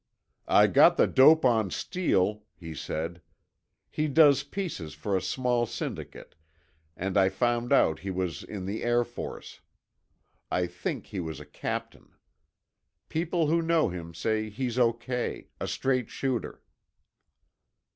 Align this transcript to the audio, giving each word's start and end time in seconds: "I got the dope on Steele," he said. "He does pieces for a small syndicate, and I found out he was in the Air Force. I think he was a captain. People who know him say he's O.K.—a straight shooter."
"I 0.47 0.65
got 0.65 0.97
the 0.97 1.05
dope 1.05 1.45
on 1.45 1.69
Steele," 1.69 2.41
he 2.55 2.73
said. 2.73 3.21
"He 3.91 4.07
does 4.07 4.41
pieces 4.41 4.95
for 4.95 5.15
a 5.15 5.21
small 5.21 5.67
syndicate, 5.67 6.33
and 6.97 7.19
I 7.19 7.29
found 7.29 7.71
out 7.71 7.99
he 7.99 8.09
was 8.09 8.41
in 8.41 8.65
the 8.65 8.81
Air 8.81 9.03
Force. 9.03 9.61
I 10.49 10.65
think 10.65 11.05
he 11.05 11.19
was 11.19 11.39
a 11.39 11.45
captain. 11.45 12.15
People 13.09 13.45
who 13.45 13.61
know 13.61 13.89
him 13.89 14.15
say 14.15 14.49
he's 14.49 14.79
O.K.—a 14.79 15.67
straight 15.67 16.09
shooter." 16.09 16.63